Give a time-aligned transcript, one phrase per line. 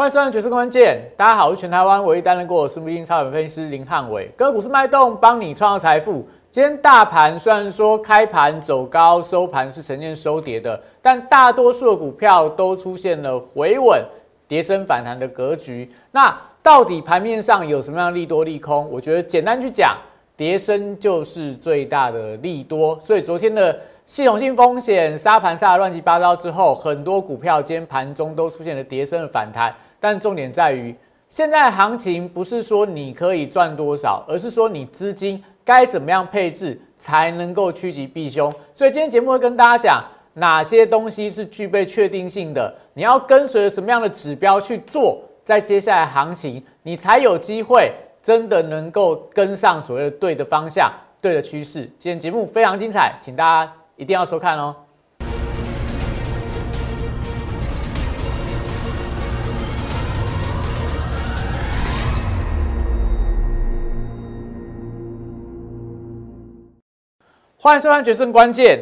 [0.00, 6.26] 欢迎收看《决策关键》，大家好，我是全台湾唯一担任过私募基金操盘分析师林汉伟，个股市脉动，帮你创造财富。
[6.50, 14.02] 今天大盘虽然说开盘走高，收盘是呈现收跌的，但大多数的股票都出现了回稳、
[14.48, 15.92] 跌升反弹的格局。
[16.12, 18.88] 那到底盘面上有什么样利多利空？
[18.90, 19.94] 我觉得简单去讲，
[20.34, 22.98] 跌升就是最大的利多。
[23.04, 29.70] 所以昨天的系统性风险杀盘杀的乱七八糟之后，很多股票今天盘中都出现了跌升的反弹。
[30.00, 30.92] 但重点在于，
[31.28, 38.50] 现在行情不是说你可以赚多少，而是说你资金该怎么样配置才能够趋吉避凶。
[38.74, 50.90] 所以今天节目会跟大家讲哪些东西是具备确定性的，你要跟随着什么样的指标去做，在接下来行情你才有机会真的能够跟上所谓的对的方向、
[51.20, 51.82] 对的趋势。
[51.98, 54.74] 今天节目非常精彩，请大家一定要收看哦。
[67.62, 68.78] 欢迎收看《决胜关键》。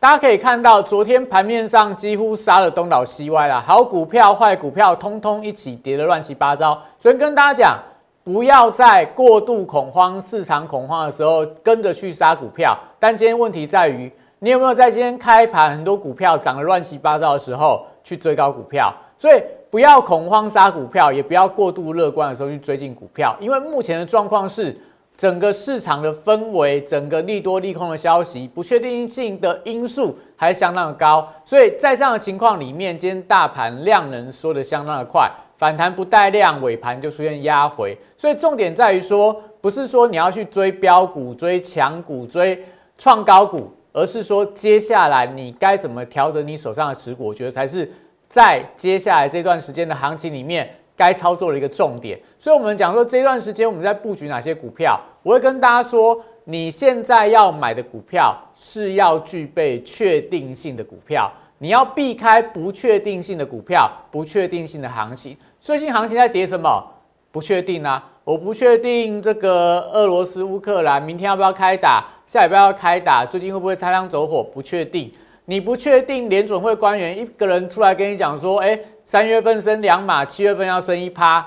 [0.00, 6.80] 大家可以看到，昨天盘面上几乎杀了东倒西歪啦，好股票、坏股票，通通一起跌得乱七八糟。
[6.96, 7.78] 所以跟大家讲，
[8.24, 12.74] 不要在过度恐慌、市场恐慌的时候跟着去杀股票。
[12.98, 18.90] 但今天问题在于，你有没有在今天开盘很多股票涨得乱七八糟的时候去追高股票？
[19.18, 24.74] 所以不要恐慌杀股票，也不要过度乐观的时候去追进股票，因为目前的状况是。
[25.16, 42.64] 整个市场的氛围，整个利多利空的消息，不确定性的因素还相当的高，所以在这样的情况里面，今天大盘量能缩的相当的快，反弹不带量，尾盘就出现压回，所以重点在于说，不是说你要去追标股、追强股、追
[42.98, 47.88] 创高股，而是说接下来你该怎么调整你手上的持股，我觉得才是
[48.28, 50.68] 在接下来这段时间的行情里面。
[50.96, 65.36] 该操作的一个重点，所以我们讲说这段时间我们在布局哪些股票，我会跟大家说，你现在要买的股票是要具备确定性的股票，你要避开不确定性的股票，不确定性的行情。
[65.60, 66.84] 最近行情在跌什么？
[67.32, 68.12] 不确定啊！
[68.22, 74.40] 我不确定这个俄罗斯乌克兰明天要不要开打，下礼拜要开打，最近会不会擦枪走火？
[74.40, 75.12] 不确定。
[75.46, 81.46] 你不确定联准会官员一个人出来跟你讲说，哎，三月份升两码，七月份要升一趴，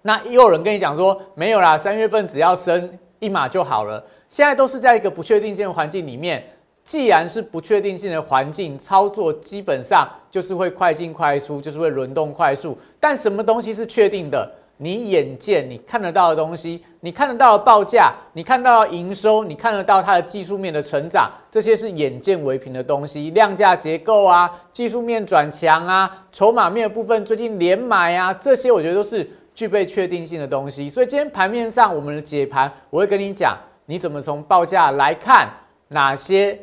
[0.00, 4.02] 那又有人跟你讲说没有啦，三月份只要升一码就好了。
[4.28, 6.42] 现在都是在一个不确定性的环境里面，
[6.84, 12.78] 既然是不确定性的环境，操作基本上就是会快进快出，就是会轮动快速。
[12.98, 14.50] 但什么东西是确定的？
[14.82, 23.30] 你眼见你看得到的东西，你看得到的报价，你看到的营收，你看得到它的技术面的成长，这些是眼见为凭的东西。
[23.30, 30.90] 量价结构啊，技术面转强啊，筹码面的部分最近连买啊，这些我觉得都是具备确定性的东西。
[30.90, 33.56] 所以今天盘面上我们的解盘，我会跟你讲，
[33.86, 35.48] 你怎么从报价来看
[35.86, 36.58] 哪些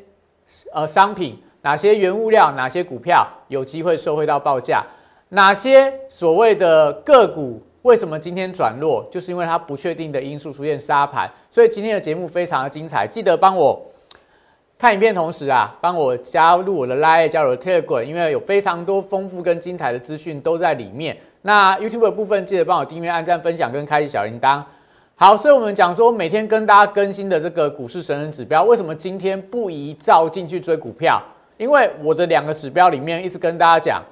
[0.74, 4.86] 呃商品，哪些原物料，哪些股票有机会受惠到报价，
[5.30, 7.64] 哪些所谓的个股。
[7.84, 9.08] 为什么今天转弱？
[9.10, 13.08] 就是因为它不确定的因素出现杀盘，所以今天的节目非常的精彩。
[13.08, 13.82] 记得帮我
[14.78, 21.16] 看影片，同时啊，帮我加入我的 Line，加入 Telegram，因为有非常多丰富跟精彩的资讯都在里面。
[21.42, 24.62] 那 YouTube 的部分，记得帮我订阅、按赞、分享跟开启小铃铛。
[25.16, 31.22] 好，所以我们讲说每天跟大家更新的这个股市神人指标，为什么今天不宜照进去追股票？
[31.58, 34.04] 因为我的两个指标里面一直跟大家讲。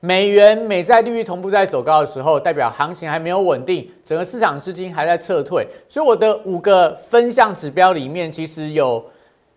[0.00, 9.04] 美元美债利率同步在走高的时候，代表行情还没有稳定，整个市场资金还在撤退，所以我的五个分项指标里面，其实有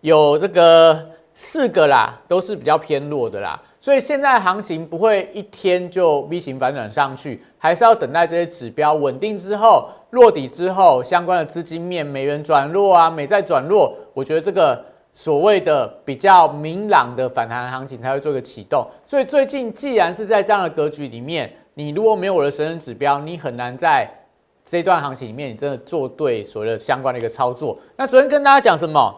[0.00, 0.98] 有这个
[1.32, 3.60] 四个啦，都是比较偏弱的啦。
[3.80, 14.84] 所以现在行情不会一天就 V 型反转上去，还是要等待这些指标稳定之后落底之后，相关的资金面美元转弱啊，美债转弱，我觉得这个。
[15.12, 24.08] 所谓的比较明朗的反弹行情才会做个启动，所以最近既然是在这样的格局里面，你如果没有我的神人指标，你很难在
[24.64, 27.78] 这段行情里面，你真的做对所谓的相关的一个操作。
[27.94, 29.14] 那昨天跟大家讲什么？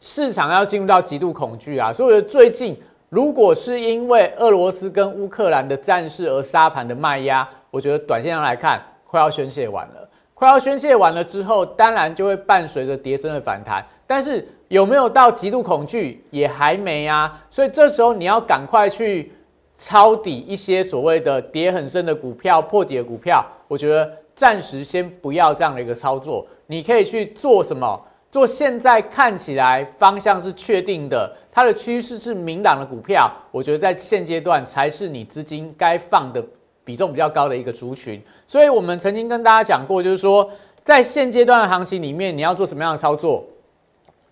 [0.00, 1.90] 市场要进入到极度恐惧啊！
[1.90, 2.78] 所以我觉得最近
[3.08, 14.46] 如果是因为俄罗斯跟乌克兰的战事而杀盘的卖压，我觉得短线上来看快要宣泄完了，快要宣泄完了之后，当然就会伴随着跌升的反弹，但是。
[14.68, 16.22] 有没有到极度恐惧？
[16.30, 19.32] 也还没啊，所以这时候你要赶快去
[19.76, 23.44] 抄底一些所谓的跌很深的股票、破底的股票。
[23.66, 28.00] 我觉得暂时先不要这样的一个操作，你可以去做什么？
[28.30, 36.44] 做现在看起来方向是确定的，它的趋势是明朗的股票，我觉得在现阶段才是你资金该放的
[36.84, 38.22] 比重比较高的一个族群。
[38.46, 40.46] 所以我们曾经跟大家讲过，就是说
[40.82, 43.42] 在现阶段的行情里面，你要做什么样的操作？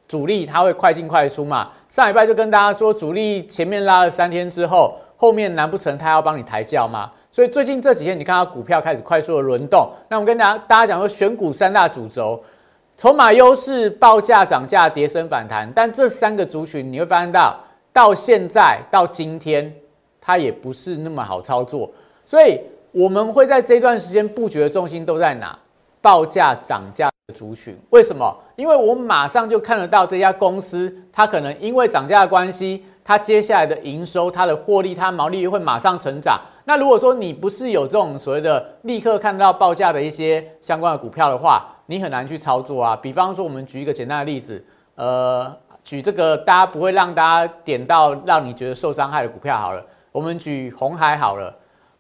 [0.09, 1.71] 主力它会快进快出嘛？
[1.89, 7.11] 上礼拜就跟大家说，主力前面拉了三天之后，后面难不成他要帮你抬轿吗？
[7.33, 9.91] 所以最近这几天你看到股票开始快速的轮动。
[10.09, 12.43] 那我跟大家大家讲说，选股三大主轴，
[12.97, 15.71] 筹码优势、报价涨价、跌升反弹。
[15.75, 17.59] 但这三个族群你会发现到，
[17.93, 19.75] 到现在到今天，
[20.21, 21.91] 它也不是那么好操作。
[22.25, 22.61] 所以
[22.93, 25.59] 我们会在这段时间布局的重心都在哪？
[26.01, 27.11] 报价涨价。
[27.35, 28.33] 族群为什么？
[28.55, 36.41] 因为我马上就看得到这家公司，它可能因为涨价的关系，它接下来的营收、它的获利、它毛利率会马上成长。
[36.65, 42.95] 那如果说你不是有这种所谓的立刻看到报价的一些相关的股票的话，你很难去操作啊。
[42.95, 44.65] 比方说，我们举一个简单的例子，
[44.95, 45.53] 呃，
[45.83, 49.85] 举这个大家不会让大家点到让你觉得受伤害的股票好了。
[50.13, 51.53] 我们举红海好了。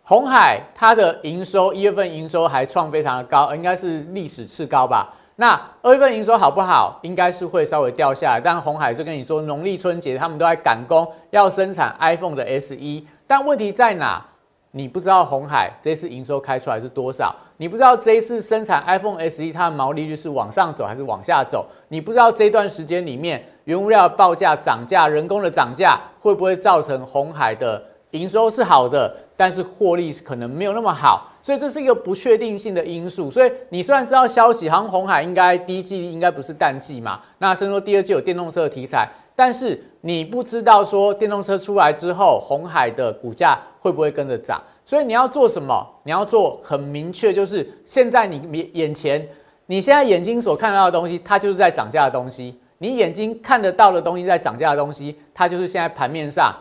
[0.09, 5.13] 红海它的营收一月份营收还创非常的高，应该是历史次高吧。
[5.35, 6.97] 那二月份营收好不好？
[7.03, 8.41] 应该是会稍微掉下来。
[8.41, 14.25] 但红海就跟你说，农历春节他们都在赶工，要生产 iPhone 的 S e 但问题在哪？
[14.71, 17.35] 你不知道红海这次营收开出来是多少？
[17.57, 21.67] 你不知道这一次生产 iPhone S e 它的毛利率是往上走还是往下走？
[21.89, 27.83] 你不知道这段时间里面原物料报价涨价、人工的涨价会不会造成红海的
[28.13, 29.13] 营收是好的？
[29.37, 33.31] 但是获利可能没有那么好，所以这是一个不确定性的因素。
[33.31, 44.63] 所以你虽然知道消息，好像红海应该第一季应该不是淡季嘛，那甚至说第二季有电动车的题材，但是你不知道说电动车出来之后，红海的股价会不会跟着涨。
[44.85, 45.85] 所以你要做什么？
[46.05, 49.29] 你要做很明确，就是现在你眼前，
[49.67, 56.55] 你现在眼睛所看到的东西，它就是在涨价的东西；你眼睛看得到的东西，在涨价的东西，它就是现在盘面上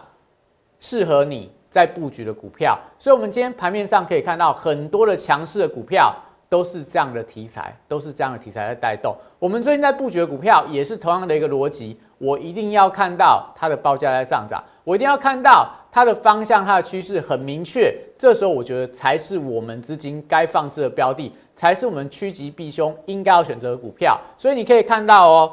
[0.80, 1.52] 适合你。
[1.76, 6.16] 在布局的股票，所以我们今天盘面上可以看到很多的强势的股票
[6.48, 9.14] 都是这样的题材，都是这样的题材在带动。
[9.40, 24.18] 我们最近在布局的股票也是同样的一个逻辑，我一定要看到它的报价在上涨，我一定要看到它的方向、它的趋势很明确，这时候我觉得才是我们资金该放置的标的，才是我们趋吉避凶应该要选择的股票。
[24.38, 25.52] 所以你可以看到哦，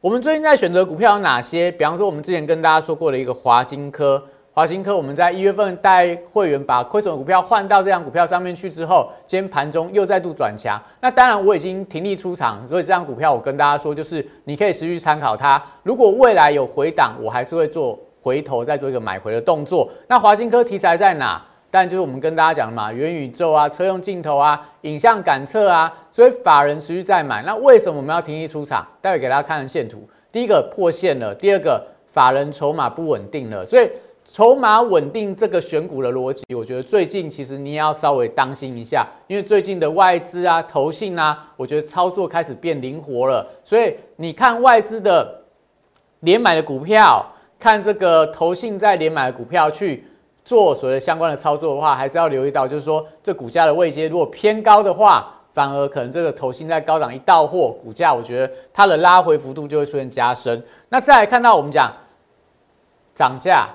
[0.00, 1.68] 我们最近在选择股票有哪些？
[1.72, 4.22] 比方说我们之前跟大家说过的一个华金科。
[4.54, 10.78] 华兴科，我们在一月份带会员把亏损的股票换到这张股票上面去之后，今天盘中又再度转强。
[11.00, 15.62] 那当然我已经停利出场，所以这张股票我跟大家说，就是你可以持续参考它。
[15.82, 19.88] 如果未来有回档，我还是会做回头再做一个买回的动作。
[20.06, 21.42] 那华兴科题材在哪？
[21.70, 27.42] 但就是我们跟大家讲嘛，元宇宙啊、车用镜头啊、影像感测啊，所以法人持续在买。
[27.42, 28.86] 那为什么我们要停利出场？
[29.00, 30.06] 待会给大家看线图。
[30.30, 33.90] 第一个破线了，第二个法人筹码不稳定了，所以。
[34.32, 43.46] 筹码稳定这个选股的逻辑，我觉得最近其实你也要稍微当心一下，因为最近的外资啊、投信啊，我觉得操作开始变灵活了。
[43.62, 45.42] 所以你看外资的
[46.20, 47.22] 连买的股票，
[47.58, 50.02] 看这个投信在连买的股票去
[50.42, 60.64] 做所谓相关的操作的话，还是要留意到，就是说这股价的位阶如果偏高的话，反而可能这个投信在高档一到货，股价我觉得它的拉回幅度就会出现加深。
[60.88, 61.92] 那再来看到我们讲
[63.14, 63.68] 涨价。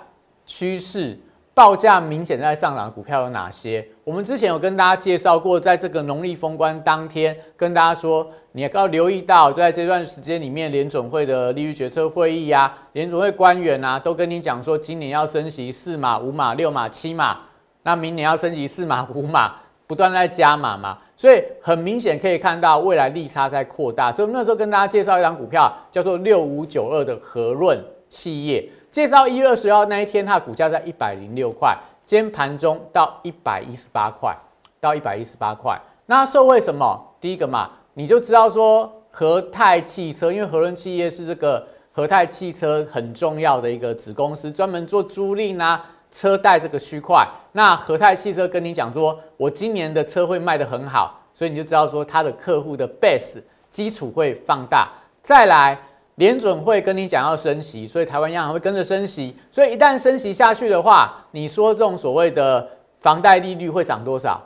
[0.48, 1.16] 趋势
[1.54, 3.88] 报价明显在上涨的股票有哪些？
[4.04, 17.40] 我们之前有跟大家介绍过，在这个农历封关当天，跟大家说，你要留意到，在这段时间里面，联总会的利率决策会议啊，联总会官员啊，都跟你讲说，今年要升息四码、五码、六码、七码，
[17.84, 19.56] 那明年要升息四码、五码，
[19.88, 24.12] 不断在加码嘛，所以很明显可以看到未来利差在扩大。
[24.12, 28.70] 所以那时候跟大家介绍一张股票，叫做六五九二的和润企业。
[28.90, 34.36] 介绍一月二十号那一天，它的股价在一百零六块，今天盘中到一百一十八块，
[34.80, 35.80] 到一百一十八块。
[36.06, 37.00] 那受惠什么？
[37.20, 47.28] 第一个嘛，你就知道说和泰汽车，因为和润企业是这个和泰汽车很重要的一个子公司，专门做租赁啊、车贷这个区块。
[47.52, 54.90] 那和泰汽车跟你讲说，我今年的车会卖得很好，所以你就知道说它的客户的 base 基础会放大。
[55.22, 55.78] 再来。
[56.18, 59.36] 联准会跟你讲要升息，所以台湾央行会跟着升息。
[59.52, 62.68] 所以一旦升息下去的话，你说这种所谓的
[63.00, 64.42] 房贷利率会涨多少？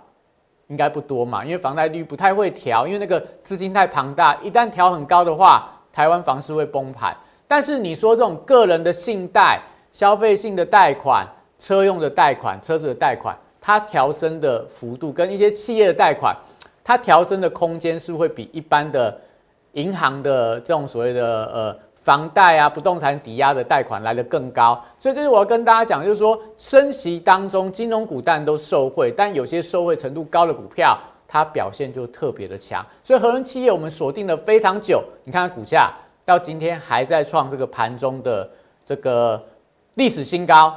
[0.68, 4.36] 应该不多嘛，因为房贷率不太会调，因为那个资金太庞大。
[4.44, 7.16] 一旦调很高的话，台湾房市会崩盘。
[7.48, 9.62] 但是你说这种个人的信贷、
[9.94, 11.26] 消费性的贷款、
[11.58, 16.36] 车用的贷款、车子的贷款，它调升的幅度跟一些企业的贷款，
[16.84, 19.18] 它调升的空间是会比一般的。
[19.74, 30.98] 银行的这种所谓的呃房贷啊、不动产抵押的贷款来得更高，所以这是我要跟大家讲，就是说升息当中，金融股但都受惠，但有些受惠程度高的股票，
[31.28, 32.86] 它表现就特别的强。
[33.04, 35.92] 所以和人企业我们锁定了非常久，你看看股价
[36.26, 38.50] 到今天还在创这个盘中的
[38.84, 39.42] 这个
[39.94, 40.74] 历史新高。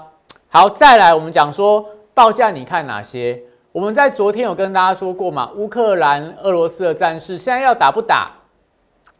[0.48, 3.42] 好，再来我们讲说报价，你看哪些？
[3.72, 8.30] 我们在昨天有跟大家说过嘛，乌克兰、俄罗斯的战事现在要打不打，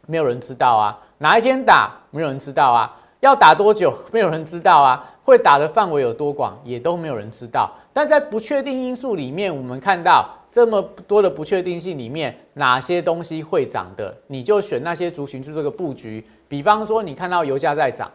[0.07, 0.97] 没有人知道啊。
[1.17, 2.95] 哪一天打，没有人知道啊。
[3.21, 5.11] 要打多久， 没有人知道啊。
[5.23, 7.71] 会打的范围有多广，也都没有人知道。
[7.91, 16.23] 但在不确定因素里面，我们看到这么多的不确定性里面，哪些东西会涨的，你就选那些族群去这个布局。
[16.47, 18.11] 比方说，你看到油价在涨，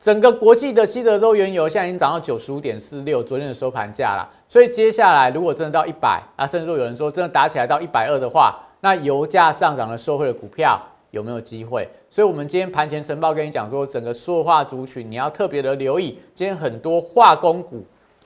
[0.00, 4.26] 整个国际的西德州原油现在已经涨到九十五点四六，昨天的收盘价了。
[4.48, 10.80] 所以接下来如果真的到一百啊，甚至说有人说真的打起来到一百二的话，那油价上涨的受惠的股票
[11.10, 11.88] 有没有机会？
[12.10, 16.18] 所以，我们今天盘前晨报跟你讲说，整个塑化族群你要特别的留意。
[16.34, 17.84] 今天很多化工股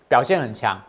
[0.09, 0.81] 表现很强。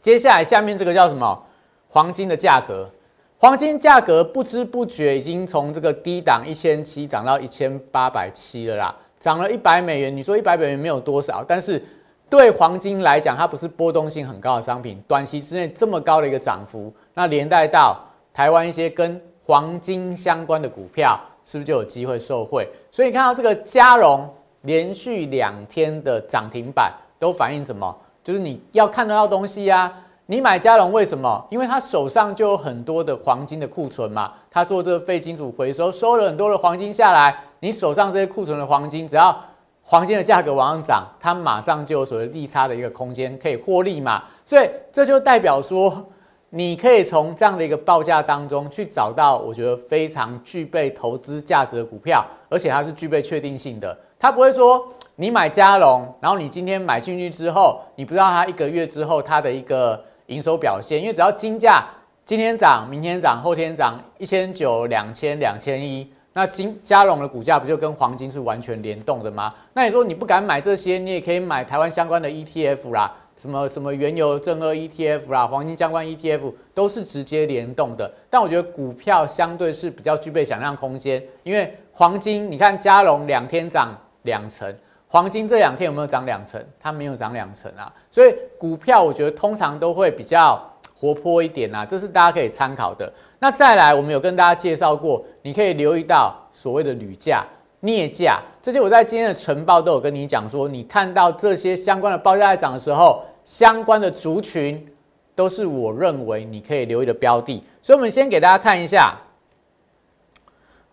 [0.00, 1.42] 接下来下面这个叫什么？
[1.88, 2.88] 黄金的价格，
[3.36, 10.16] 黄金价格不知不觉已经从这个低档一千七涨到一千八百七了啦，涨了一百美元。
[10.16, 11.84] 你说一百美元没有多少，但是
[12.28, 17.98] 对黄金来讲，它不是波动性很高的商品，短期之内这么高的一个涨幅，那连带到
[18.32, 21.18] 台湾一些跟黄金相关的股票。
[21.42, 22.68] 是不是就有机会受惠？
[22.92, 24.28] 所以看到这个嘉荣
[24.60, 27.96] 连续两天的涨停板，都反映什么？
[28.22, 29.92] 就是你要看得到东西呀。
[30.26, 31.44] 你买嘉荣为什么？
[31.50, 34.32] 因为他手上就有很多的黄金的库存嘛。
[34.48, 37.36] 他做这个废金属回收，收了很多的黄金下来。
[37.58, 39.36] 你手上这些库存的黄金，只要
[39.82, 44.22] 黄金的价格往上涨，它马上就有所谓利差的一个空间可以获利嘛。
[44.44, 46.06] 所以这就代表说。
[46.52, 53.96] 你可以从这样的一个报价当中去找到，我觉得非常具备投资价值的股票，而且它是具备确定性的。
[54.18, 61.84] 它不会说你买嘉龙，然后你今天买进去之后，你不知道它一个月之后它的一个营收表现，因为只要金价
[62.26, 69.54] 今天涨，明天涨，后天涨一千九、两千、两千一，那金嘉龙的股价不就跟黄金是完全联动的吗？
[69.72, 73.14] 那你说你不敢买这些，你也可以买台湾相关的 ETF 啦。
[73.40, 84.70] 什么什么原油正二 ETF 啦，黄金相关 ETF 都是直接联动的，但我觉得股票相对是比较具备想象空间，因为黄金，你看嘉龙两天涨两成，
[85.08, 86.62] 黄金这两天有没有涨两成？
[86.78, 90.62] 它没有涨两成啊，所以股票我觉得通常都会比较
[90.94, 93.10] 活泼一点啊，这是大家可以参考的。
[93.38, 97.46] 那再来，我们有跟大家介绍过，你可以留意到所谓的铝价、
[97.80, 103.22] 镍价，这些我在今天的晨报都有跟你讲说，你看到这些相关的报价在涨的时候。
[103.50, 104.86] 相关的族群
[105.34, 109.18] 都是我认为你可以留意的标的，所以，我们先给大家看一下，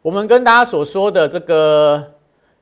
[0.01, 2.03] 我们跟大家所说的这个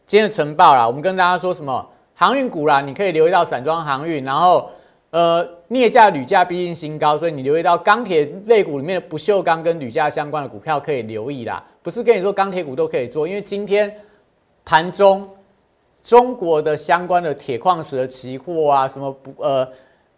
[0.05, 4.69] 今天的晨报啦，我们跟大家说什么航运股啦，你可以留意到散装航运，然后
[5.11, 11.63] 呃镍价、铝价毕竟新高，所以你留意到钢铁类股里面的不锈钢跟铝价相关的股票可以留意啦。
[11.81, 13.95] 不是跟你说钢铁股都可以做，因为今天
[14.65, 15.25] 盘中
[16.03, 19.65] 中国的相关的铁矿石的期货啊，什么不呃。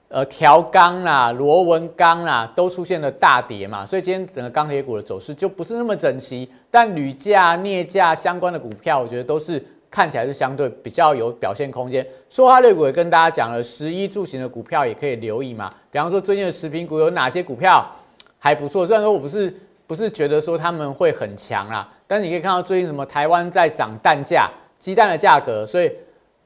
[0.09, 6.49] 呃，条钢啦、螺纹钢啦，都出现了大跌嘛，所以今天整个钢铁股的走势就不是那么整齐。
[6.71, 9.61] 但铝价、镍价相关的股票，我觉得都是
[9.91, 12.07] 看起来是相对比较有表现空间。
[12.29, 15.69] 说话类股也跟大家讲了，十一住行的股票也可以留意嘛。
[15.91, 17.93] 比方说最近的食品股有哪些股票
[18.39, 18.87] 还不错？
[18.87, 19.53] 虽然说我不是
[19.85, 24.49] 不是觉得说他们会很强啦，但是你可以看到最近什么台湾在涨蛋价、
[24.79, 25.91] 鸡蛋的价格，所以。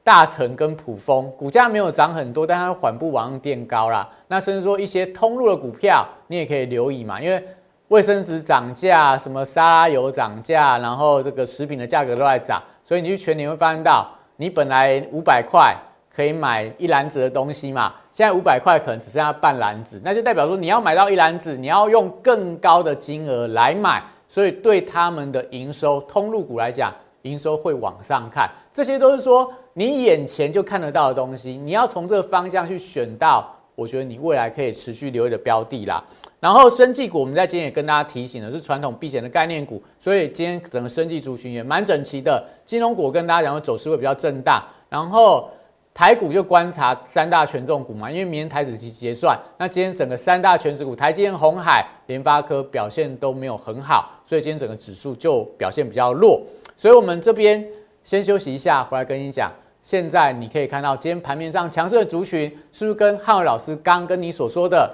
[0.04, 4.08] 大成跟普丰股价没有涨很多，但它缓步往上垫高啦。
[4.28, 7.42] 那甚至说一些通路的股票，你也可以留意嘛，因为
[7.88, 15.76] 卫生纸涨价，什么沙拉油涨价，然后这个食品的价格都在涨，所以你去全年会发现到，你本来五百块
[16.10, 29.52] 可以买一篮子的东西嘛，现在五百块可能只剩下半篮子，那就代表说你要买到一篮子，你要用更高的金额来买，所以对他们的营收通路股来讲，营收会往上看，这些都是说。
[29.74, 36.04] 你眼前就看得到的东西，你要从这个方向去选到，我觉得你未来可以持续留意的标的啦。
[36.40, 42.44] 然后生技股，我们在今天也跟大家提醒的是传统避险的概念股，所以今天整个生技族群也蛮整齐的。
[42.66, 45.48] 金融股跟大家讲的走势会比较震荡，然后
[45.94, 56.42] 台股就观察三大权重股嘛，因为明天台指期结算，那今天整个三大权值股，台积电、红海、联发科表现都没有很好，所以今天整个指数就表现比较弱。
[56.82, 57.64] 所以我们这边
[58.02, 59.52] 先休息一下，回来跟你讲。
[59.84, 64.92] 现在你可以看到，今天盘面上强势的族群，是不是跟汉伟老师刚跟你所说的，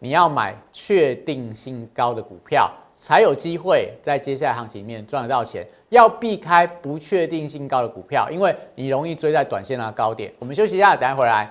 [0.00, 5.66] 你要买确定性高的股票，才有机会在接下来行情里面赚得到钱。
[5.88, 10.30] 要避开不确定性高的股票，因为你容易追在短线的高点。
[10.38, 11.50] 我们休息一下，等下回来。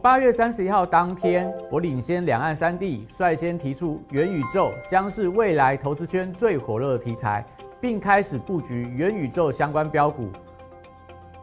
[0.00, 7.44] 八月三十一号当天，我领先两岸三地，率先提出元宇宙将是未来投资圈最火热的题材，
[7.86, 10.28] 并开始布局元宇宙相关标股。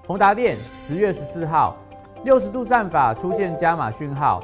[0.05, 1.77] 宏达电十月十四号，
[2.25, 4.41] 六十度战法出现加码讯号，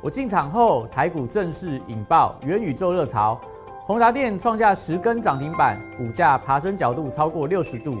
[0.00, 3.38] 我进场后，台股正式引爆元宇宙热潮。
[3.84, 7.98] 宏达电创下十根涨停板，股价爬升角度超过六十度。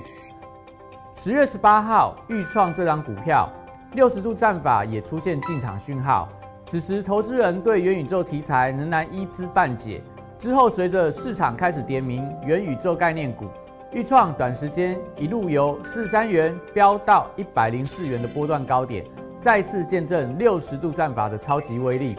[1.14, 3.46] 十月十八号，预创这张股票
[3.92, 6.30] 六十度战法也出现进场讯号。
[6.64, 10.02] 此时，投资人对元宇宙题材仍然一知半解。
[10.44, 13.46] 之后，随着市场开始点名元宇宙概念股，
[13.94, 19.02] 预创短时间一路由四三元飙到一百零四元的波段高点，
[19.40, 22.14] 再次见证六十度战法的超级威力。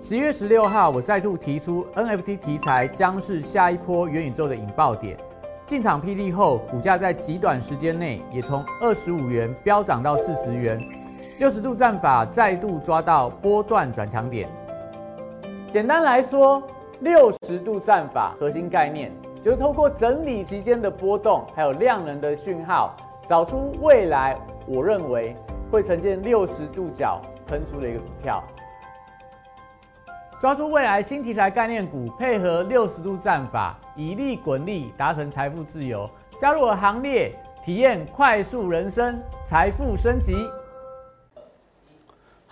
[0.00, 5.16] 十一月十六号，我再度提出 NFT 题材将是下一波元宇宙的引爆点。
[5.66, 10.80] 进场霹雳后，股价在极短时间内也从二十五元飙涨到四十元。
[11.40, 14.48] 六十度战法再度抓到波段转强点。
[15.70, 16.60] 简单来说，
[16.98, 22.96] 六十度战法核心概念就是透过整理期间的波动，还有量能的讯号，
[23.28, 24.36] 找出未来
[24.66, 25.36] 我认为
[25.70, 28.42] 会呈现六十度角喷出的一个股票。
[30.40, 36.04] 抓住未来新题材概念股，配合六十度战法，以利滚利，达成财富自由。
[36.40, 37.30] 加入我行列，
[37.64, 40.34] 体验快速人生，财富升级。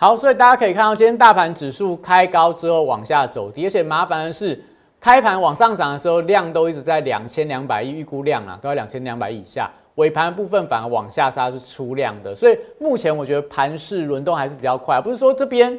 [0.01, 4.57] 好，所以大家可以看到，今天大盘指数开高之后往下走低，而且麻烦的是，
[4.97, 9.69] 开盘往上涨的时候量都一直在两千两百亿，预估量啊都在两千两百亿以下。
[9.95, 15.77] 尾盘部分反而往下杀是出量的，所以目前我觉得盘势轮动还是比较快，不是说这边。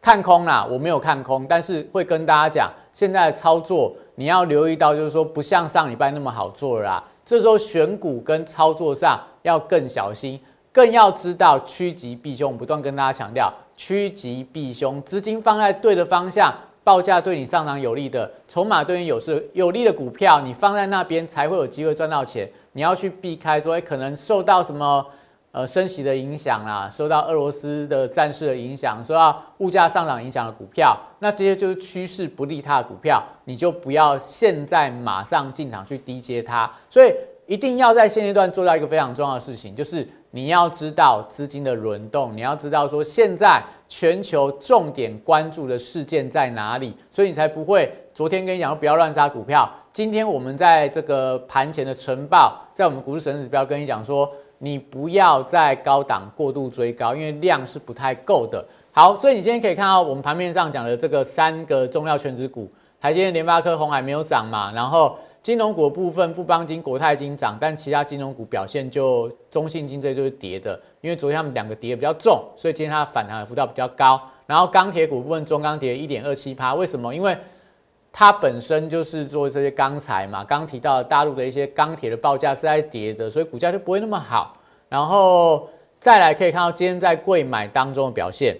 [0.00, 7.04] 看空啦，我没有看空，但是会跟大家讲，现在的操作你要留意到，就是说不像上礼拜那么好做了啦。
[7.24, 10.40] 这时候选股跟操作上要更小心，
[10.72, 12.56] 更要知道趋吉避凶。
[12.56, 16.52] 不断跟大家强调，趋吉避凶，资金放在对的方向，
[16.82, 22.50] 报价对你上涨有利的，筹码对你有势有利的股票，你放在那边才会有机会赚到钱。
[22.72, 25.06] 你要去避开说，可能受到什么。
[25.54, 36.72] 呃，升息的影响啦，受到俄罗斯的战事的影响，受到物价上涨影响的股票，那这些就是趋势不利它的股票，你就不要现在马上进场去低接它。
[36.88, 37.14] 所以
[37.46, 54.28] 一定要在现阶段做到一个非常重要的事情，就是你要知道资金的轮动，你要知道说现在全球重点关注的事件在哪里，所以你才不会昨天跟你讲不要乱杀股票，今天我们在这个盘前的晨报，在我们股市神指标跟你讲说。
[54.64, 58.64] 你不要在高档过度追高，因为量是不太够的。
[58.92, 64.70] 好，所以你今天可以看到我们盘面上讲的这个三个重要全指股，台积电、联发科、红海没有涨嘛？
[64.72, 74.20] 然后金融股部分，富邦金、国泰金涨，但其他金融股表现就中信金这就是跌的，因为昨天他们两个跌比较重，所以今天它反弹的幅度比较高。
[74.46, 77.12] 然后钢铁股部分，中钢跌一点二七趴，为什么？
[77.12, 77.36] 因为
[78.12, 84.56] 它本身就是做这些钢材嘛，刚提到大陆的一些钢铁的报价是在跌的，所以股价就不会那么好。
[84.88, 88.56] 然后再来可以看到今天在贵买当中的表现，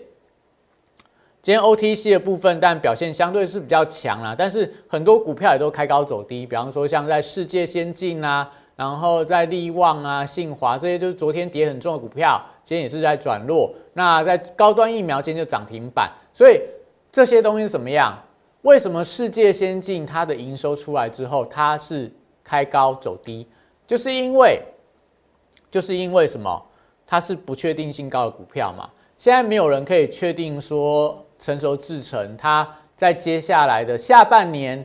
[1.43, 13.75] 今天 OTC 的部分，但表现相对是比较强啦，但是很多股票也都开高走低，比方说像在世界先进啊，然后在利旺啊、信华这些，就是昨天跌很重的股票，今天也是在转弱。
[13.93, 16.61] 那在高端疫苗今天就涨停板，所以
[17.11, 18.17] 这些东西怎么样？
[18.63, 22.09] 为什么世界先进它的营收出来之后，它是
[22.45, 23.49] 开高走低？
[23.85, 24.63] 就是因为，
[25.73, 26.65] 就是因为什么？
[27.05, 28.89] 它是不确定性高的股票嘛。
[29.19, 34.83] 现在没有人可以确定说成熟制成它在接下来的下半年，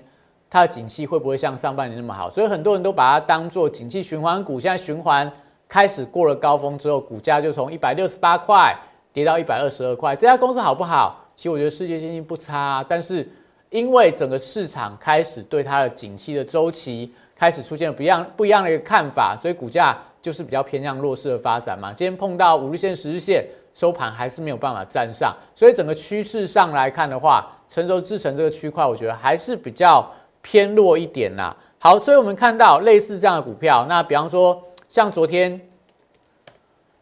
[0.50, 2.30] 它的景气会不会像上半年那么好？
[2.30, 4.60] 所以很多人都把它当做景气循环股。
[4.60, 5.32] 现在循环
[5.70, 8.76] 开始过了高峰之后，股价就从一百六十八块
[9.14, 10.14] 跌到一百二十二块。
[10.16, 11.24] 这家公司好不好？
[11.38, 13.30] 其实我觉得世界先进不差，但是。
[13.70, 21.94] 因为整个市场开始对它的景气的周期开始出现了不一样不一样的一个看法，所以股价就是比较偏向弱势的发展嘛。
[21.94, 30.06] 今天碰到五日线、十日线收盘还是没有办法站上，所以整个趋势上来看的话，成熟制成这个区块，我觉得还是比较
[30.42, 31.56] 偏弱一点呐。
[31.80, 35.62] 好，所以我们看到类似这样的股票，那比方说像昨天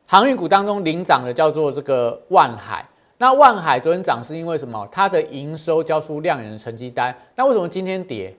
[0.05, 2.85] 航运股当中领涨的叫做这个万海。
[3.17, 4.87] 那万海昨天涨是因为什么？
[4.91, 7.15] 它的营收交出亮眼的成绩单。
[7.35, 8.35] 那为什么今天跌？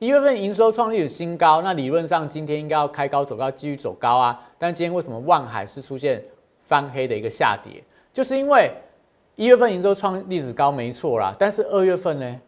[0.00, 4.40] 一月份营收创历史新高，那理论上今天应该要开高走高，继续走高啊。
[4.56, 6.22] 但今天为什么万海是出现
[6.68, 7.82] 翻黑的一个下跌？
[8.12, 8.70] 就是因为
[9.34, 12.40] 一月份营收创历史高没错啦，但是二月份呢？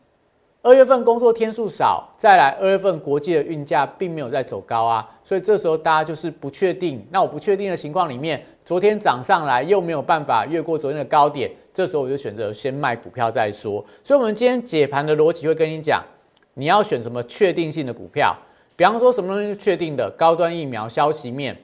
[0.63, 7.05] 二月份工作天数少，再来二月份国际的运价并没有在走高啊，所以这时候大家就是不确定。
[7.11, 13.85] 那我不确定的情况里面，昨天涨上来又没有办法越过昨天的高点，这时候我就选择先卖股票再说。
[14.05, 16.05] 所以，我们今天解盘的逻辑会跟你讲，
[16.61, 18.37] 你要选什么确定性的股票，
[18.77, 21.57] 比方说什么东西是确定的，高端疫苗消息面，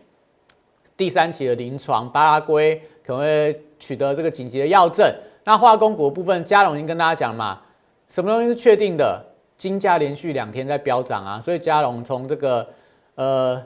[0.96, 5.14] 第三期的临床，巴拉圭可能会取得这个紧急的药证。
[5.44, 7.60] 那化工股部分，嘉龙已经跟大家讲嘛。
[8.08, 9.22] 什么东西是确定的？
[9.58, 12.68] 金价连续两天在飙涨啊，所以嘉龙从这个
[13.14, 13.62] 呃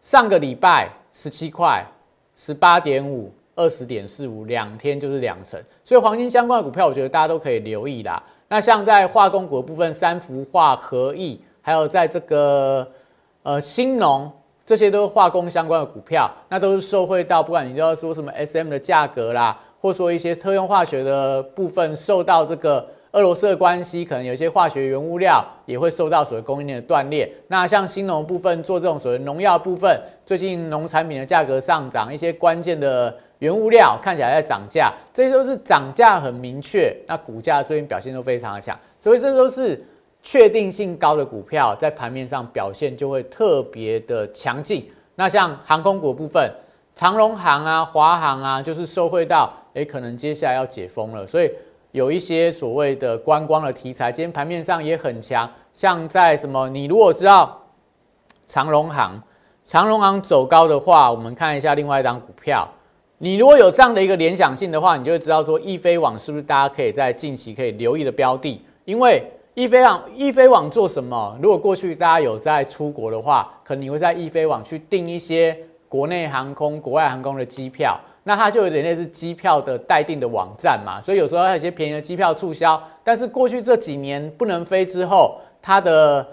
[0.00, 1.84] 上个礼拜十七块、
[2.34, 5.60] 十八点五、二十点四五，两天就是两成。
[5.84, 8.22] 所以黄金相关的股票，我觉得大家都可以留意啦。
[8.48, 12.86] 那像在化工股的部分，三氟化合意，还有在这个
[13.42, 14.30] 呃新农，
[14.64, 22.86] 这些都是化工相关的股票，那都是受惠到，不管你要说什么 S M 的价格啦，或说一些特用化学的部分受到这个。
[23.14, 27.32] 俄罗斯的关系，可能有些化学原物料也会受到所谓供应链的断裂。
[27.46, 36.96] 那像新农部分做这种所谓农药部分，最近农产品的价格上涨，一些关键的原物料看起来在涨价，这些都是涨价很明确。
[37.06, 39.84] 那股价最近表现都非常的强，所以这都是
[40.22, 44.90] 确定性高的股票，在盘面上表现就会特别的强劲。
[45.14, 46.50] 那像航空股部分，
[46.94, 51.52] 长龙航啊、华航啊，就是受惠到，诶，可能接下来要解封了，所以。
[51.94, 55.48] 有一些所谓的观光的题材，今天盘面上也很强。
[55.72, 57.56] 像在什么，你如果知道
[58.48, 59.22] 长隆行，
[59.64, 62.68] 长隆行走高的话，我们看一下另外一张股票。
[63.18, 68.60] 你如果有这样的一个联想性的话，你就会知道说，易飞网是不是大家可以在近期可以留意的标的？
[68.84, 69.22] 因为
[69.54, 71.38] 易飞网，易飞网做什么？
[71.40, 75.56] 如果过去大家有在出国的话，可能你会在易飞网去订一些
[75.88, 77.98] 国内航空、国外航空的机票。
[78.26, 82.82] 那它就有点类似机票的待定的网站嘛，所以有时候还有一些便宜的机票促销。
[83.04, 86.26] 但是过去这几年不能飞之后，它的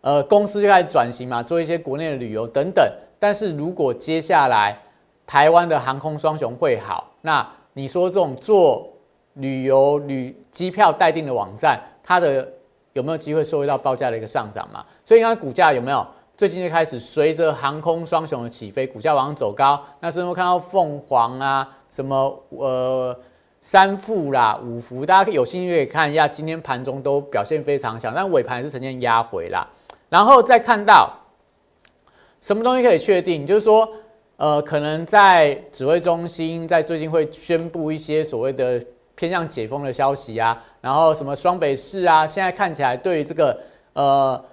[0.00, 2.82] 呃公司就开始转型嘛，做一些国内的旅游等等。
[3.18, 4.78] 但是如果接下来
[5.26, 8.88] 台湾的航空双雄会好，那你说这种做
[9.34, 12.48] 旅游旅机票待定的网站，它的
[12.92, 14.84] 有没有机会受到报价的一个上涨嘛？
[15.04, 16.06] 所以看股价有没有？
[16.36, 19.80] 最近就开始随着航空双雄的起飞，股价往上走高。
[20.00, 23.16] 那是候看到凤凰啊，什么呃
[23.60, 29.64] 三富啦、五福，大家可以有兴趣可以看一下，今天盘中都表现非常强，但尾盘是呈现压回啦。
[30.08, 31.08] 然后再看到
[32.40, 33.88] 什么东西可以确定，就是说
[34.36, 38.82] 呃，可能在指挥中心在最近会宣布一些所谓的
[39.14, 43.58] 偏向解封的消息啊，然后什么双北市啊，现在看起来对于这个
[43.92, 44.44] 呃。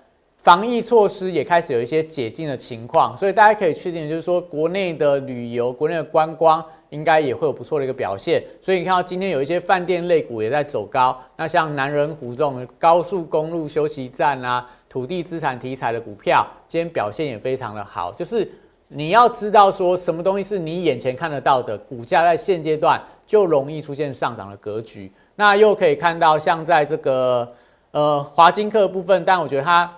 [0.44, 8.44] 防疫措施也开始有一些解禁的情况，所以大家可以确定，就是说国内的旅游、国内的观光应该也会有不错的一个表现。
[8.60, 18.12] 所以你看到今天有一些饭店类股也在走高，那像南仁湖这种高速公路休息站啊、土地资产题材的股票，今天表现也非常的好。
[18.12, 18.52] 就是
[18.94, 25.12] 你要知道说什么东西是你眼前看得到的，股价在现阶段就容易出现上涨的格局。
[25.36, 27.48] 那又可以看到像在这个
[27.92, 29.92] 呃华金科的部分，但我觉得它。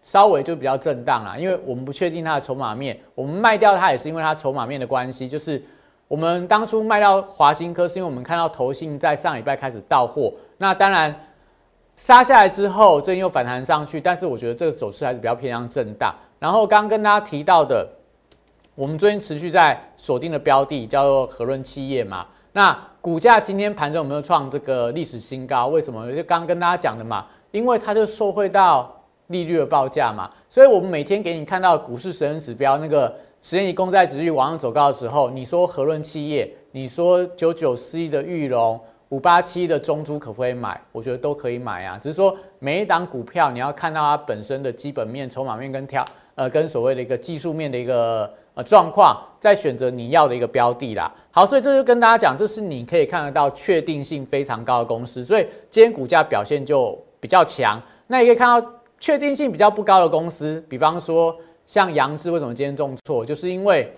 [0.00, 5.28] 稍微就比较震荡啦，因为我们不确定它的筹码面，我们卖掉它也是因为它筹码面的关系。
[5.28, 5.62] 就是
[6.06, 11.14] 我们当初卖掉华金科，是因为我们看到投信在上礼拜开始到货，那当然
[11.96, 16.14] 杀下来之后，最近又反弹上去，但是我觉得这个走势还是比较偏向震荡。
[16.38, 17.86] 然后刚刚跟大家提到的，
[18.78, 25.66] 我们最近持续在锁定的标的叫做和润企业嘛，那股价今天盘中有没有创这个历史新高？
[25.66, 26.06] 为什么？
[26.14, 28.94] 就刚刚跟大家讲的嘛，因为它就受惠到。
[29.26, 40.80] 利率的报价嘛，所以我们每天给你看到股市神指标那个十年期公债值率往上走高的时候，你说和润企业，你说九九四一的玉龙，五八七的中珠可不可以买？
[40.92, 46.02] 我觉得都可以买啊，只是说每一档股票你要看到它本身的基本面、筹码面跟跳
[46.34, 51.14] 呃跟所谓的一个技术面的一个呃状况，再选择你要的一个标的啦。
[51.30, 57.80] 好，所以这就跟大家讲，这是你可以看得到确定性非常高的公司，所以今天股价表现就比较强。
[58.08, 58.72] 那也可以看到。
[59.00, 63.24] 确定性比较不高的公司，比方说像杨志，为什么今天重挫？
[63.24, 63.92] 就是因为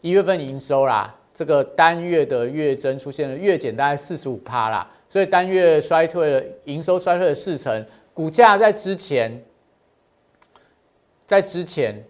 [0.00, 9.40] 一月份营收啦，这个单月的月增出现了月减，大概四十五趴啦，所以单月衰退了，营收衰退了四成，股价在之前，
[11.24, 12.04] 在之前，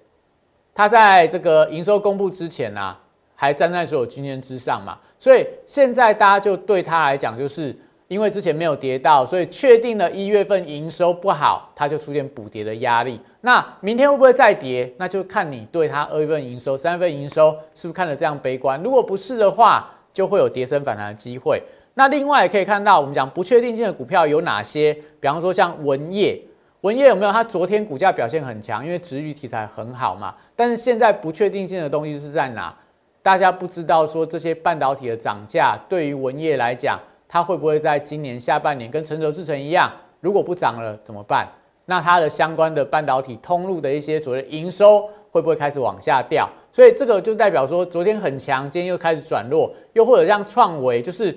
[0.78, 2.96] 它在这个营收公布之前啊，
[3.34, 7.76] 还站在所有均线之上嘛，所以现在大家就对它来讲就是。
[8.06, 13.20] 因为之前没有跌到，所以确定了一月份营收不好，它就出现补跌的压力。
[13.42, 14.90] 那明天会不会再跌？
[14.96, 18.82] 那就看你对它二月份营收、三月份营收是不是看得这样悲观。
[18.82, 21.62] 如果不是的话，就会有跌升反弹的机会。
[21.92, 24.94] 那另外也可以看到，我们讲不确定性的股票有哪些？
[25.20, 26.40] 比方说像文业，
[26.80, 27.30] 文业有没有？
[27.30, 30.34] 它昨天股价表现很强，因为值域题材很好嘛。
[30.58, 32.74] 但是现在不确定性的东西是在哪？
[33.22, 39.88] 大家不知道说这些半导体的涨价对于文业来讲，它会不会在今年下半年跟成熟制程一样？
[40.18, 41.46] 如果不涨了怎么办？
[41.84, 46.48] 那它的相关的半导体通路的一些所谓营收会不会开始往下掉？
[46.72, 51.34] 所以这个就代表说昨天很强，今天又开始转弱，又或者像创维就是。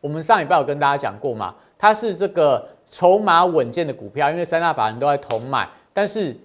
[0.00, 5.68] 我们上礼拜有跟大家讲过嘛，它是这个筹码稳健的股票，因为三大法人都在同买。
[5.92, 6.36] 但是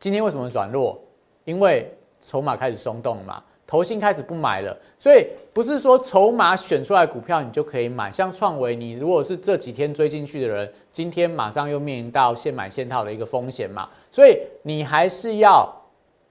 [0.00, 0.98] 今天为什么转弱？
[1.44, 4.76] 因为筹码开始松动嘛，投信开始不买了。
[4.98, 13.88] 所以不是说筹码选出来股票你就可以买，像创维，你如果是这几天追进去的人，今天马上又面临到现买现套的一个风险嘛。
[14.10, 15.68] 所以你还是要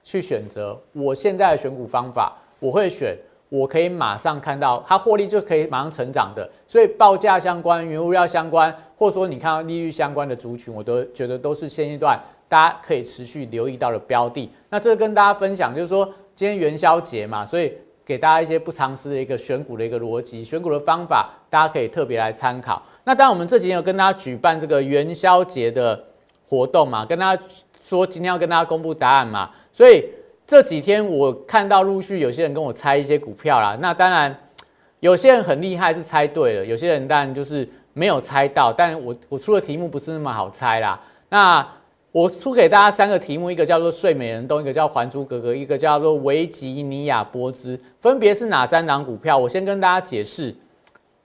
[0.02, 3.16] 去选择我现在的选股方法，我会选。
[3.48, 12.18] 我可以马上看到它获利就可以马上成长的，所以报价相关、原物料相关，或者说你看到利率相关的族群，我都觉得都是现阶段
[12.52, 14.50] 大家可以持续留意到的标的。
[14.68, 17.72] 那这跟大家分享就是说，今天元宵节嘛，所以
[18.04, 22.82] 给大家一些不常识的一个选股的一个逻辑、选股的方法，大家可以特别来参考。
[23.04, 25.98] 那当然，我们这几天有跟大家举办这个元宵节的
[26.46, 27.42] 活动嘛，跟大家
[27.80, 30.04] 说今天要跟大家公布答案嘛，所以。
[30.44, 34.36] 这几天我看到陆续有些人跟我猜一些股票啦，那当然
[35.00, 38.70] 有些人很厉害是猜对了，有些人当然就是没有猜到。
[38.70, 41.00] 但我我出的题目不是那么好猜啦。
[41.30, 41.66] 那
[42.12, 49.36] 我出给大家三个题目，一个叫做睡美人洞，一个叫还珠格格，一个叫做维吉尼亚波兹，分别是哪三档股票？
[49.36, 50.54] 我先跟大家解释。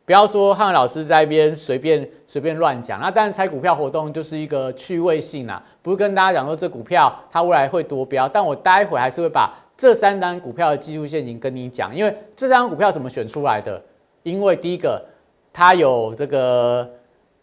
[0.06, 13.84] 不要说汉老师在一边随便随便乱讲，那当然猜股票活动就是一个趣味性啊，不是跟大家讲说这股票它未来会多标，但我待会还是会把这三单股票的技术陷阱跟你讲，因为这三张股票怎么选出来的？
[14.24, 15.04] 因为第一个
[15.52, 16.90] 它有这个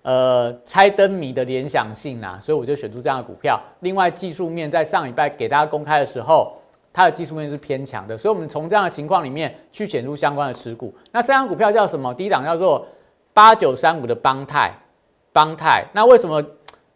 [0.05, 3.61] 呃猜灯谜的联想性呐，所以我就选出这样的股票。
[3.81, 6.55] 另外技术面在上礼拜给大家公开的时候。
[6.97, 10.95] 它的技术面是偏强的，所以我们从这样的情况里面去选出相关的持股。
[11.11, 12.15] 那三张股票叫什么？
[12.15, 12.87] 第一档叫做
[13.33, 14.73] 八九三五的邦泰，
[15.33, 15.85] 邦泰。
[15.93, 16.41] 那为什么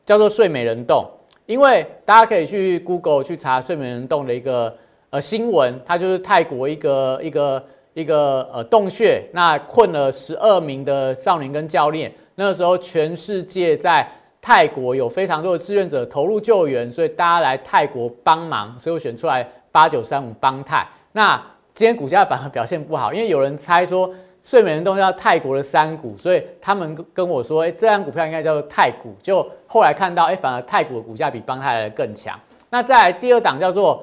[0.06, 1.04] 叫做睡美人洞？
[1.46, 4.72] 因为大家可以去 Google 去查睡美人洞的一个
[5.10, 7.64] 呃新闻，它就是泰国一个一个
[8.00, 12.12] 一个呃洞穴，那困了十二名的少年跟教练。
[12.34, 14.08] 那个时候全世界在
[14.40, 19.46] 泰国有非常多的志愿者投入救援，所以大家来泰国帮忙，所以我选出来。
[19.70, 21.36] 八九三五邦泰，那
[21.74, 24.10] 今天股价反而表现不好，因为有人猜说
[24.42, 29.14] 睡美人洞叫泰国的山股，所以他们跟我说，哎，这张股票应该叫做泰股。
[29.22, 32.36] 就后来看到，哎，反而泰股的股价比邦泰来的更强。
[32.70, 34.02] 那再来第二档叫做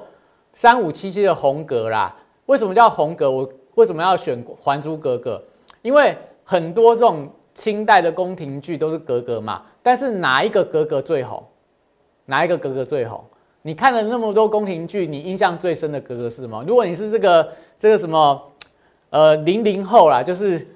[0.52, 2.14] 三五七七的红格啦，
[2.46, 3.28] 为什么叫红格？
[3.28, 5.42] 我为什么要选《还珠格格》？
[5.80, 11.42] 因为很多这种清代的宫廷剧都是格格嘛，但是哪一个格格最红？
[12.24, 13.22] 哪一个格格最红？
[13.62, 16.62] 你看了那么多宫廷剧，你印象最深的格格是什么？
[16.66, 18.42] 如果你是这个这个什么，
[19.10, 20.66] 呃，零零后啦，就是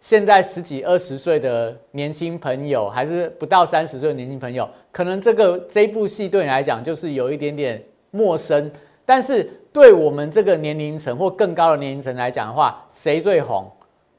[0.00, 8.70] 现在十几二十岁的年轻朋友，还是不到三十岁的年轻朋友，可能这个这部戏对你来讲就是有一点点陌生。
[9.04, 13.70] 但是对我们这个年龄层或更高的年龄层来讲的话，谁最红？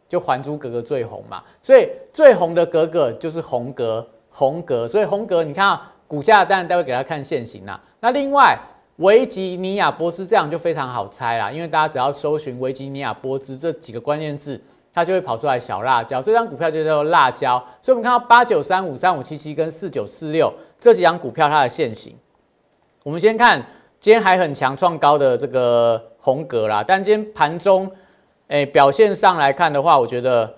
[0.08, 1.44] 就《还珠格格》最红嘛。
[1.62, 4.88] 所以最红的格格就是红格，红格。
[4.88, 7.80] 所以红格，你看啊，股价当然待会给他看现形啦。
[8.00, 8.58] 那另外，
[8.98, 14.62] 维吉尼亚波斯这样就非常好猜啦，因为大家只要搜寻维吉尼亚波斯这几个关键字，
[14.94, 16.22] 它就会跑出来小辣椒。
[16.22, 17.58] 这张股票就叫做辣椒。
[17.82, 22.16] 所以，我们看到八九三五、三五七七跟四九四六这几张股票它的线型。
[23.04, 23.66] 我们先看
[24.02, 27.90] 今天还很强创高的这个红格啦，但今天盘中，
[28.48, 30.52] 哎，表现上来看的话，我觉得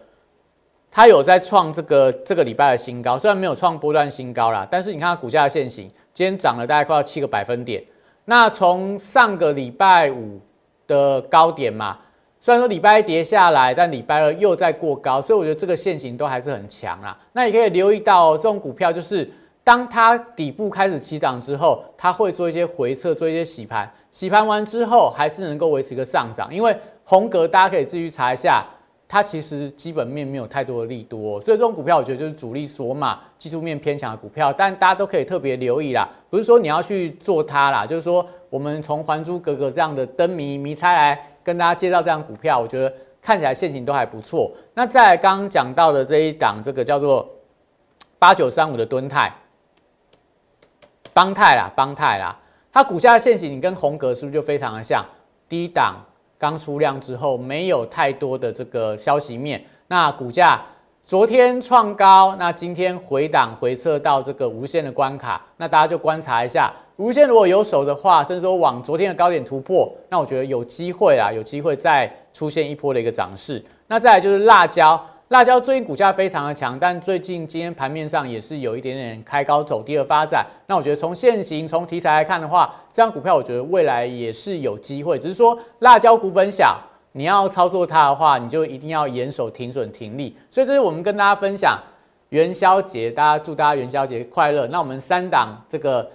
[0.90, 5.92] 它有在创这个这个礼拜的新高，虽然没有创波段新高啦，但是你看它股价的线型。
[6.14, 7.84] 今天涨了大概快要七个百分点，
[8.24, 10.40] 那从上个礼拜五
[10.88, 11.98] 的高点嘛，
[12.40, 17.18] 虽然说礼拜一跌下来，但礼拜二又在过高，所以我觉得这个线型都还是很强啦。
[17.34, 19.30] 那也可以留意到，这种股票就是
[19.64, 28.66] 当它底部开始起涨之后，它会做一些回撤，做一些洗盘，洗盘完之后还是能够维持一个上涨，因为红格大家可以自己查一下。
[29.06, 36.10] 它其实基本面没有太多的利多，所以这种股票我觉得就是主力锁码、技术面偏强的股票，但大家都可以特别留意啦。
[36.32, 44.52] 不是说你要去做它啦，就是说我们从《还珠格格》这样的灯谜谜猜来跟大家介绍这样股票，我觉得看起来现形都还不错。
[44.74, 47.30] 那在刚刚讲到的这一档，这个叫做
[48.18, 49.32] 八九三五的敦泰、
[51.14, 52.36] 邦泰啦、邦泰啦，
[52.72, 55.06] 它股价的现形你跟红格是不是就非常的像？
[55.48, 55.96] 低档。
[56.40, 60.62] 刚出量之后，没有太多的这个消息面，那股价
[61.06, 73.64] 昨天创高，那今天回档回撤到这个无限的关卡，那大家就观察一下，无限如果有手的话，甚至说往昨天的高点突破，那我觉得有机会啊，有机会再出现一波的一个涨势。
[73.88, 75.02] 那再来就是辣椒。
[75.34, 80.46] 辣椒最近股价非常的强，但最近今天盘面上也是有一点点开高走低的发展。
[80.68, 85.18] 那我觉得从现形、从题材来看的话，这张股票我觉得未来也是有机会。
[85.18, 86.80] 只是说辣椒股本小，
[87.14, 90.38] 你要操作它的话，你就一定要严守停损停利。
[90.52, 91.80] 所以这是我们跟大家分享
[92.30, 94.68] 元宵节，大家祝大家元宵节快乐。
[94.68, 96.08] 那我们三档这个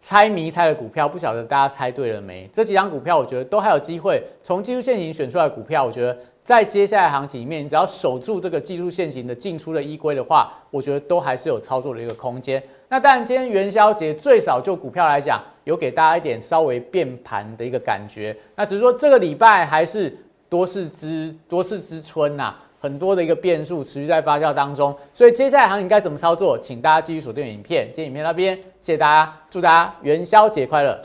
[0.00, 2.50] 猜谜猜的股票，不晓得大家猜对了没？
[2.52, 4.20] 这几张股票我觉得都还有机会。
[4.42, 6.18] 从技术线型选出来股票，我觉得。
[6.44, 12.62] 在接下来行情里面，你只要守住这个技术线型的进出的依规的话，我觉得都还是有操作的一个空间。
[12.90, 18.36] 那当然，今天元宵节最少就股票来讲，有给大家一点稍微变盘的一个感觉。
[18.54, 20.14] 那只是说这个礼拜还是
[20.50, 24.94] 多事之多事之春呐，很多的一个变数持续在发酵当中。
[25.14, 27.86] 所以接下来行情该怎么操作，请大家继续锁定影片。
[27.86, 31.00] 今天影片那边，谢谢大家，祝大家元宵节快乐。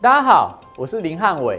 [0.00, 1.58] 大家好，我是林汉伟。